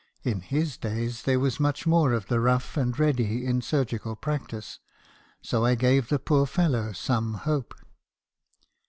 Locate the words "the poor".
6.09-6.47